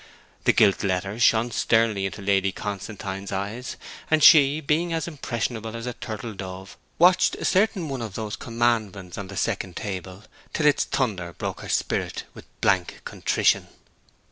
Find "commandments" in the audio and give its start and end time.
8.35-9.19